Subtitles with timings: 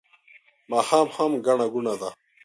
[0.71, 2.09] ماښام هم ګڼه ګوڼه ده